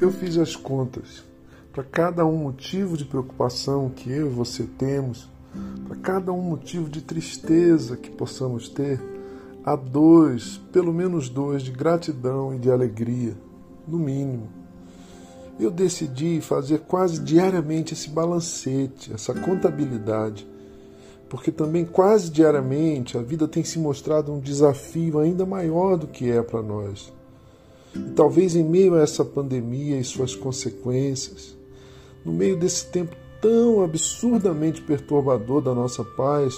[0.00, 1.22] Eu fiz as contas.
[1.74, 5.28] Para cada um motivo de preocupação que eu e você temos,
[5.86, 8.98] para cada um motivo de tristeza que possamos ter,
[9.62, 13.36] há dois, pelo menos dois, de gratidão e de alegria,
[13.86, 14.48] no mínimo.
[15.58, 20.48] Eu decidi fazer quase diariamente esse balancete, essa contabilidade,
[21.28, 26.30] porque também quase diariamente a vida tem se mostrado um desafio ainda maior do que
[26.30, 27.12] é para nós.
[27.94, 31.56] E talvez em meio a essa pandemia e suas consequências,
[32.24, 36.54] no meio desse tempo tão absurdamente perturbador da nossa paz,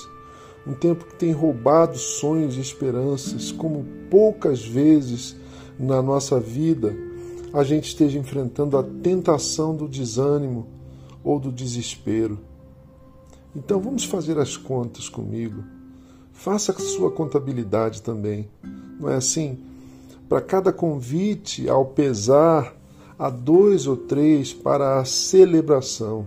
[0.67, 5.37] um tempo que tem roubado sonhos e esperanças como poucas vezes
[5.79, 6.95] na nossa vida
[7.53, 10.67] a gente esteja enfrentando a tentação do desânimo
[11.23, 12.39] ou do desespero.
[13.55, 15.63] Então vamos fazer as contas comigo.
[16.33, 18.49] Faça a sua contabilidade também.
[18.99, 19.59] Não é assim?
[20.33, 22.75] Para cada convite ao pesar,
[23.19, 26.27] há dois ou três para a celebração.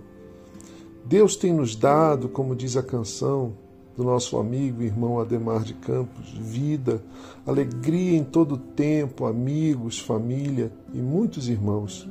[1.04, 3.54] Deus tem nos dado, como diz a canção
[3.98, 7.02] do nosso amigo e irmão Ademar de Campos, vida,
[7.48, 12.08] alegria em todo tempo, amigos, família e muitos irmãos.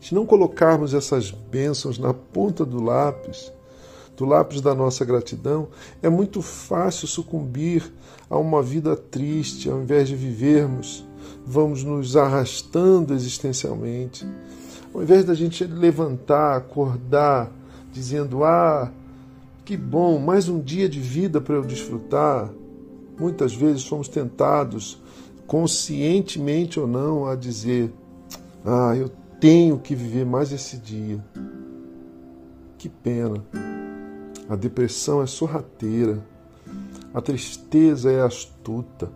[0.00, 3.52] Se não colocarmos essas bênçãos na ponta do lápis,
[4.16, 5.68] do lápis da nossa gratidão,
[6.02, 7.92] é muito fácil sucumbir
[8.28, 11.04] a uma vida triste, ao invés de vivermos,
[11.46, 14.26] vamos nos arrastando existencialmente.
[14.92, 17.52] Ao invés da gente levantar, acordar,
[17.92, 18.90] dizendo: Ah,
[19.64, 22.50] que bom, mais um dia de vida para eu desfrutar.
[23.18, 25.00] Muitas vezes somos tentados,
[25.46, 27.92] conscientemente ou não, a dizer:
[28.64, 31.22] Ah, eu tenho que viver mais esse dia.
[32.78, 33.44] Que pena.
[34.48, 36.24] A depressão é sorrateira.
[37.12, 39.10] A tristeza é astuta.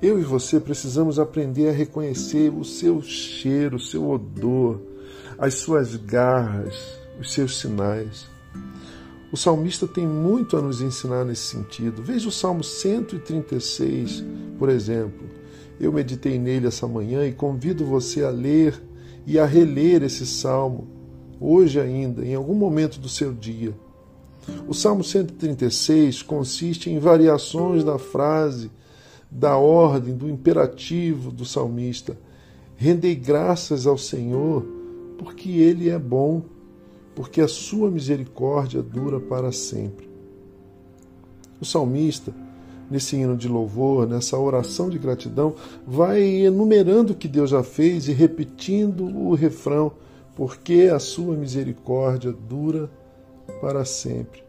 [0.00, 4.80] Eu e você precisamos aprender a reconhecer o seu cheiro, o seu odor,
[5.38, 6.76] as suas garras,
[7.20, 8.26] os seus sinais.
[9.30, 12.02] O salmista tem muito a nos ensinar nesse sentido.
[12.02, 14.24] Veja o Salmo 136,
[14.58, 15.28] por exemplo.
[15.78, 18.80] Eu meditei nele essa manhã e convido você a ler
[19.26, 20.88] e a reler esse salmo,
[21.38, 23.74] hoje ainda, em algum momento do seu dia.
[24.66, 28.70] O Salmo 136 consiste em variações da frase,
[29.30, 32.18] da ordem, do imperativo do salmista.
[32.76, 34.64] Rendei graças ao Senhor,
[35.18, 36.42] porque Ele é bom
[37.18, 40.08] porque a sua misericórdia dura para sempre.
[41.60, 42.32] O salmista,
[42.88, 48.06] nesse hino de louvor, nessa oração de gratidão, vai enumerando o que Deus já fez
[48.06, 49.90] e repetindo o refrão,
[50.36, 53.07] porque a sua misericórdia dura para
[53.84, 54.42] sempre.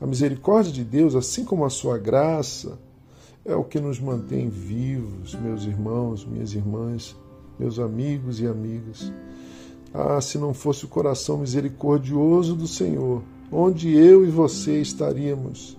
[0.00, 2.78] A misericórdia de Deus, assim como a sua graça,
[3.44, 7.16] é o que nos mantém vivos, meus irmãos, minhas irmãs,
[7.58, 9.12] meus amigos e amigas.
[9.92, 15.76] Ah, se não fosse o coração misericordioso do Senhor, onde eu e você estaríamos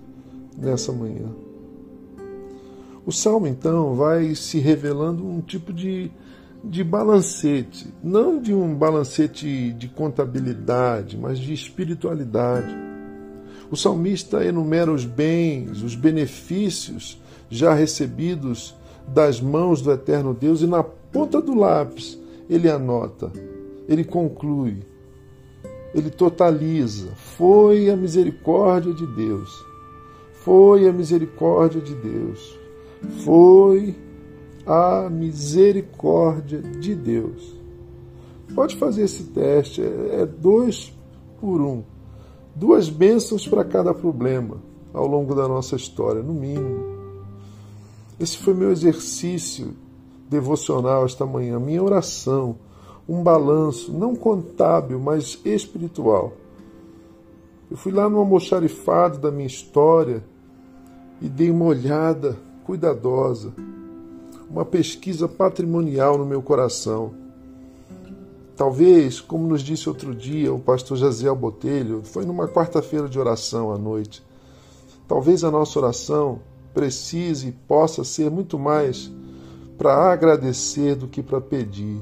[0.58, 1.30] nessa manhã?
[3.06, 6.10] O salmo, então, vai se revelando um tipo de,
[6.64, 12.74] de balancete, não de um balancete de contabilidade, mas de espiritualidade.
[13.70, 18.76] O salmista enumera os bens, os benefícios já recebidos
[19.08, 22.18] das mãos do eterno Deus e na ponta do lápis
[22.50, 23.32] ele anota
[23.88, 24.78] ele conclui,
[25.94, 29.50] ele totaliza: foi a misericórdia de Deus,
[30.44, 32.60] foi a misericórdia de Deus,
[33.24, 33.96] foi
[34.66, 37.54] a misericórdia de Deus.
[38.56, 40.94] Pode fazer esse teste, é, é dois
[41.40, 41.84] por um.
[42.56, 44.58] Duas bênçãos para cada problema
[44.94, 46.84] ao longo da nossa história, no mínimo.
[48.20, 49.74] Esse foi meu exercício
[50.30, 52.56] devocional esta manhã, minha oração
[53.08, 56.34] um balanço, não contábil, mas espiritual.
[57.70, 60.24] Eu fui lá no almoxarifado da minha história
[61.22, 63.54] e dei uma olhada cuidadosa,
[64.54, 67.12] uma pesquisa patrimonial no meu coração.
[68.56, 73.72] Talvez, como nos disse outro dia o pastor Jaziel Botelho, foi numa quarta-feira de oração
[73.72, 74.24] à noite.
[75.08, 76.40] Talvez a nossa oração
[76.72, 79.12] precise e possa ser muito mais
[79.76, 82.00] para agradecer do que para pedir.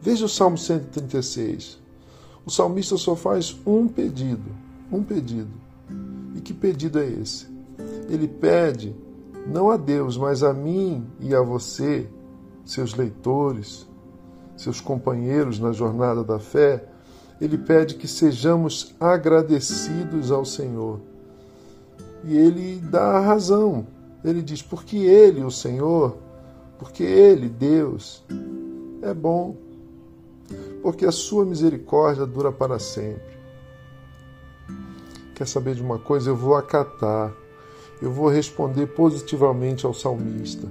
[0.00, 1.76] Veja o Salmo 136.
[2.46, 4.48] O salmista só faz um pedido,
[4.92, 5.50] um pedido.
[6.36, 7.48] E que pedido é esse?
[8.08, 8.94] Ele pede
[9.46, 12.08] não a Deus, mas a mim e a você,
[12.64, 13.86] seus leitores,
[14.56, 16.88] seus companheiros na jornada da fé,
[17.40, 21.00] ele pede que sejamos agradecidos ao Senhor.
[22.24, 23.86] E ele dá a razão.
[24.24, 26.16] Ele diz: porque Ele, o Senhor,
[26.78, 28.24] porque Ele, Deus,
[29.02, 29.56] é bom,
[30.82, 33.36] porque a sua misericórdia dura para sempre.
[35.34, 36.30] Quer saber de uma coisa?
[36.30, 37.32] Eu vou acatar,
[38.00, 40.68] eu vou responder positivamente ao salmista.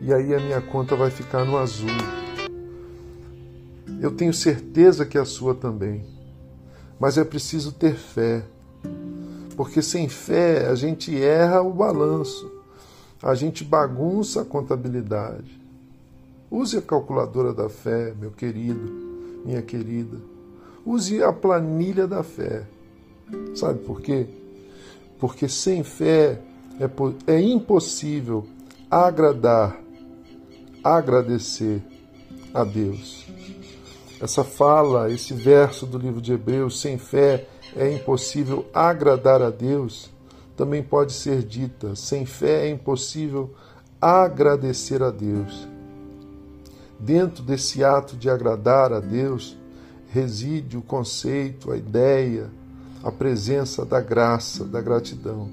[0.00, 1.88] E aí a minha conta vai ficar no azul.
[4.00, 6.04] Eu tenho certeza que a sua também.
[7.00, 8.44] Mas é preciso ter fé.
[9.56, 12.50] Porque sem fé a gente erra o balanço,
[13.20, 15.60] a gente bagunça a contabilidade.
[16.50, 20.16] Use a calculadora da fé, meu querido, minha querida.
[20.86, 22.64] Use a planilha da fé.
[23.54, 24.26] Sabe por quê?
[25.18, 26.40] Porque sem fé
[26.78, 28.46] é, é impossível
[28.90, 29.78] agradar,
[30.82, 31.82] agradecer
[32.54, 33.26] a Deus.
[34.20, 40.10] Essa fala, esse verso do livro de Hebreus, sem fé é impossível agradar a Deus,
[40.56, 43.54] também pode ser dita, sem fé é impossível
[44.00, 45.68] agradecer a Deus.
[46.98, 49.56] Dentro desse ato de agradar a Deus,
[50.10, 52.50] reside o conceito, a ideia,
[53.02, 55.48] a presença da graça, da gratidão.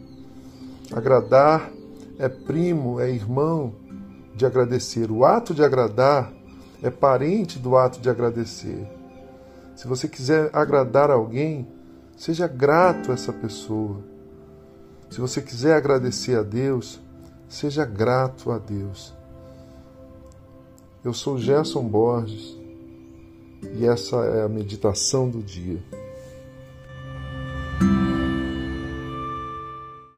[0.91, 1.71] Agradar
[2.17, 3.73] é primo, é irmão
[4.35, 5.11] de agradecer.
[5.11, 6.31] O ato de agradar
[6.81, 8.87] é parente do ato de agradecer.
[9.75, 11.67] Se você quiser agradar alguém,
[12.15, 13.99] seja grato a essa pessoa.
[15.09, 16.99] Se você quiser agradecer a Deus,
[17.47, 19.13] seja grato a Deus.
[21.03, 22.57] Eu sou Gerson Borges
[23.73, 25.83] e essa é a meditação do dia.